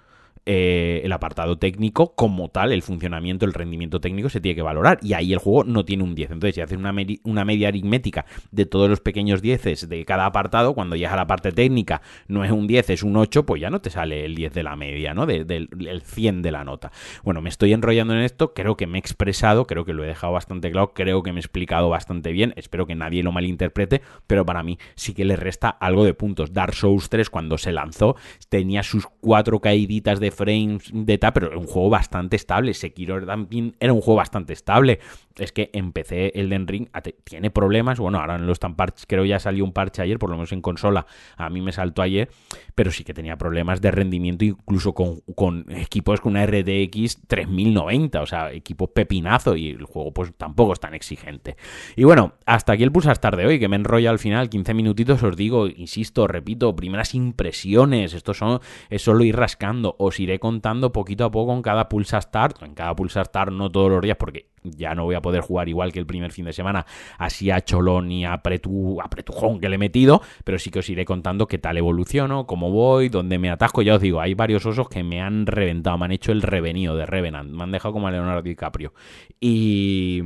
eh, 0.46 1.02
el 1.04 1.12
apartado 1.12 1.58
técnico 1.58 2.14
como 2.14 2.48
tal, 2.48 2.72
el 2.72 2.82
funcionamiento, 2.82 3.44
el 3.44 3.52
rendimiento 3.52 4.00
técnico 4.00 4.28
se 4.28 4.40
tiene 4.40 4.56
que 4.56 4.62
valorar. 4.62 4.98
Y 5.02 5.12
ahí 5.12 5.32
el 5.32 5.38
juego 5.38 5.64
no 5.64 5.84
tiene 5.84 6.02
un 6.02 6.14
10. 6.14 6.32
Entonces, 6.32 6.54
si 6.54 6.60
haces 6.60 6.78
una, 6.78 7.44
media 7.44 7.68
aritmética 7.68 8.26
de 8.50 8.66
todos 8.66 8.88
los 8.88 9.00
pequeños 9.00 9.42
10 9.42 9.88
de 9.88 10.04
cada 10.04 10.26
apartado, 10.26 10.74
cuando 10.74 10.96
llegas 10.96 11.12
a 11.12 11.16
la 11.16 11.26
parte 11.26 11.52
técnica 11.52 12.02
no 12.28 12.44
es 12.44 12.50
un 12.50 12.66
10, 12.66 12.90
es 12.90 13.02
un 13.02 13.16
8, 13.16 13.44
pues 13.44 13.60
ya 13.60 13.70
no 13.70 13.80
te 13.80 13.90
sale 13.90 14.24
el 14.24 14.34
10 14.34 14.52
de 14.54 14.62
la 14.62 14.76
media, 14.76 15.14
¿no? 15.14 15.26
del 15.26 15.68
100 16.04 16.42
de 16.42 16.52
la 16.52 16.64
nota. 16.64 16.90
Bueno, 17.22 17.40
me 17.42 17.48
estoy 17.48 17.72
enrollando 17.72 18.14
en 18.14 18.20
esto, 18.20 18.54
creo 18.54 18.76
que 18.76 18.86
me 18.86 18.98
he 18.98 19.00
expresado, 19.00 19.66
creo 19.66 19.84
que 19.84 19.92
lo 19.92 20.04
he 20.04 20.06
dejado 20.06 20.32
bastante 20.32 20.70
claro, 20.70 20.92
creo 20.94 21.22
que 21.22 21.32
me 21.32 21.38
he 21.38 21.42
explicado 21.42 21.88
bastante 21.88 22.32
bien, 22.32 22.54
espero 22.56 22.86
que 22.86 22.94
nadie 22.94 23.22
lo 23.22 23.32
malinterprete, 23.32 24.02
pero 24.26 24.44
para 24.44 24.62
mí 24.62 24.78
sí 24.94 25.14
que 25.14 25.24
le 25.24 25.36
resta 25.36 25.68
algo 25.68 26.04
de 26.04 26.14
puntos. 26.14 26.52
Dark 26.52 26.74
Souls 26.74 27.08
3 27.08 27.30
cuando 27.30 27.58
se 27.58 27.72
lanzó 27.72 28.16
tenía 28.48 28.82
sus 28.82 29.06
cuatro 29.06 29.60
caíditas 29.60 30.20
de 30.20 30.30
frames 30.40 30.90
de 30.92 31.18
tal, 31.18 31.32
pero 31.34 31.48
era 31.48 31.58
un 31.58 31.66
juego 31.66 31.90
bastante 31.90 32.36
estable. 32.36 32.72
Sekiro 32.72 33.24
también 33.24 33.76
era 33.78 33.92
un 33.92 34.00
juego 34.00 34.16
bastante 34.16 34.54
estable. 34.54 34.98
Es 35.36 35.52
que 35.52 35.70
empecé 35.72 36.32
Elden 36.34 36.66
Ring, 36.66 36.88
tiene 37.24 37.50
problemas. 37.50 37.98
Bueno, 37.98 38.18
ahora 38.18 38.38
no 38.38 38.52
están 38.52 38.74
parches, 38.74 39.06
creo 39.06 39.24
ya 39.24 39.38
salió 39.38 39.64
un 39.64 39.72
parche 39.72 40.02
ayer, 40.02 40.18
por 40.18 40.30
lo 40.30 40.36
menos 40.36 40.52
en 40.52 40.60
consola. 40.60 41.06
A 41.36 41.50
mí 41.50 41.60
me 41.60 41.72
saltó 41.72 42.02
ayer, 42.02 42.30
pero 42.74 42.90
sí 42.90 43.04
que 43.04 43.14
tenía 43.14 43.36
problemas 43.36 43.80
de 43.80 43.90
rendimiento, 43.90 44.44
incluso 44.44 44.94
con, 44.94 45.64
equipos 45.70 46.20
con 46.20 46.32
una 46.32 46.46
RTX 46.46 47.26
3090, 47.26 48.22
o 48.22 48.26
sea, 48.26 48.52
equipos 48.52 48.90
pepinazo, 48.94 49.56
y 49.56 49.70
el 49.70 49.84
juego, 49.84 50.12
pues 50.12 50.32
tampoco 50.36 50.72
es 50.72 50.80
tan 50.80 50.94
exigente. 50.94 51.56
Y 51.96 52.04
bueno, 52.04 52.34
hasta 52.46 52.72
aquí 52.72 52.82
el 52.82 52.92
Pulsar 52.92 53.18
de 53.36 53.46
hoy, 53.46 53.58
que 53.58 53.68
me 53.68 53.76
enrolla 53.76 54.10
al 54.10 54.18
final, 54.18 54.48
15 54.48 54.74
minutitos, 54.74 55.22
os 55.22 55.36
digo, 55.36 55.68
insisto, 55.68 56.26
repito, 56.26 56.74
primeras 56.74 57.14
impresiones. 57.14 58.14
Esto 58.14 58.34
son, 58.34 58.60
solo 58.96 59.24
ir 59.24 59.36
rascando. 59.36 59.96
Os 59.98 60.19
iré 60.20 60.38
contando 60.38 60.92
poquito 60.92 61.24
a 61.24 61.30
poco 61.30 61.52
en 61.52 61.62
cada 61.62 61.88
Pulsa 61.88 62.20
Start. 62.20 62.62
En 62.62 62.74
cada 62.74 62.94
Pulsa 62.94 63.24
Start, 63.24 63.52
no 63.52 63.70
todos 63.70 63.90
los 63.90 64.00
días, 64.00 64.16
porque 64.16 64.50
ya 64.62 64.94
no 64.94 65.04
voy 65.04 65.14
a 65.14 65.22
poder 65.22 65.40
jugar 65.40 65.68
igual 65.68 65.92
que 65.92 65.98
el 65.98 66.06
primer 66.06 66.32
fin 66.32 66.44
de 66.44 66.52
semana, 66.52 66.86
así 67.18 67.50
a 67.50 67.60
cholón 67.60 68.12
y 68.12 68.24
a, 68.24 68.38
pretu, 68.38 69.00
a 69.00 69.08
pretujón 69.08 69.58
que 69.58 69.68
le 69.68 69.76
he 69.76 69.78
metido, 69.78 70.20
pero 70.44 70.58
sí 70.58 70.70
que 70.70 70.80
os 70.80 70.88
iré 70.90 71.04
contando 71.04 71.46
qué 71.46 71.58
tal 71.58 71.78
evoluciono, 71.78 72.46
cómo 72.46 72.70
voy, 72.70 73.08
dónde 73.08 73.38
me 73.38 73.50
atasco. 73.50 73.82
Ya 73.82 73.94
os 73.94 74.00
digo, 74.00 74.20
hay 74.20 74.34
varios 74.34 74.66
osos 74.66 74.88
que 74.88 75.02
me 75.02 75.20
han 75.20 75.46
reventado, 75.46 75.98
me 75.98 76.04
han 76.04 76.12
hecho 76.12 76.32
el 76.32 76.42
revenido 76.42 76.96
de 76.96 77.06
Revenant, 77.06 77.50
me 77.50 77.62
han 77.62 77.72
dejado 77.72 77.94
como 77.94 78.08
a 78.08 78.10
Leonardo 78.10 78.42
DiCaprio. 78.42 78.92
Y 79.40 80.22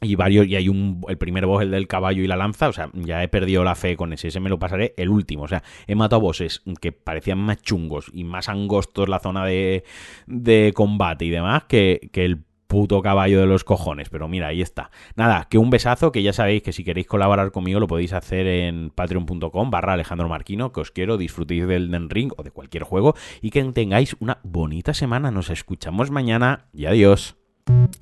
y 0.00 0.14
varios, 0.14 0.46
y 0.46 0.56
hay 0.56 0.68
un, 0.68 1.02
el 1.08 1.18
primer 1.18 1.46
boss, 1.46 1.62
el 1.62 1.70
del 1.70 1.88
caballo 1.88 2.22
y 2.22 2.26
la 2.26 2.36
lanza, 2.36 2.68
o 2.68 2.72
sea, 2.72 2.90
ya 2.94 3.22
he 3.22 3.28
perdido 3.28 3.64
la 3.64 3.74
fe 3.74 3.96
con 3.96 4.12
ese, 4.12 4.28
ese 4.28 4.40
me 4.40 4.48
lo 4.48 4.58
pasaré 4.58 4.94
el 4.96 5.08
último, 5.08 5.44
o 5.44 5.48
sea, 5.48 5.62
he 5.86 5.94
matado 5.94 6.20
bosses 6.20 6.62
que 6.80 6.92
parecían 6.92 7.38
más 7.38 7.60
chungos 7.62 8.10
y 8.12 8.24
más 8.24 8.48
angostos 8.48 9.08
la 9.08 9.18
zona 9.18 9.44
de, 9.44 9.84
de 10.26 10.72
combate 10.74 11.24
y 11.24 11.30
demás 11.30 11.64
que, 11.64 12.10
que 12.12 12.24
el 12.24 12.44
puto 12.68 13.00
caballo 13.02 13.40
de 13.40 13.46
los 13.46 13.64
cojones, 13.64 14.10
pero 14.10 14.28
mira, 14.28 14.48
ahí 14.48 14.62
está. 14.62 14.90
Nada, 15.16 15.48
que 15.50 15.58
un 15.58 15.70
besazo, 15.70 16.12
que 16.12 16.22
ya 16.22 16.32
sabéis 16.32 16.62
que 16.62 16.72
si 16.72 16.84
queréis 16.84 17.06
colaborar 17.06 17.50
conmigo 17.50 17.80
lo 17.80 17.88
podéis 17.88 18.12
hacer 18.12 18.46
en 18.46 18.90
patreon.com 18.90 19.70
barra 19.70 19.94
Alejandro 19.94 20.28
Marquino, 20.28 20.70
que 20.70 20.82
os 20.82 20.92
quiero, 20.92 21.16
disfrutéis 21.16 21.66
del 21.66 21.90
Den 21.90 22.10
Ring 22.10 22.30
o 22.36 22.42
de 22.42 22.50
cualquier 22.50 22.84
juego 22.84 23.16
y 23.40 23.50
que 23.50 23.64
tengáis 23.64 24.16
una 24.20 24.38
bonita 24.44 24.94
semana. 24.94 25.30
Nos 25.30 25.50
escuchamos 25.50 26.10
mañana 26.10 26.66
y 26.72 26.84
adiós. 26.84 27.37
Thank 27.68 27.96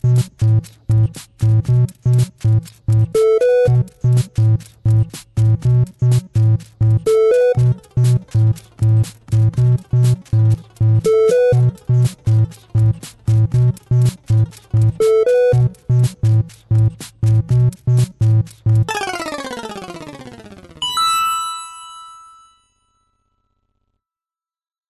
you. 6.03 6.26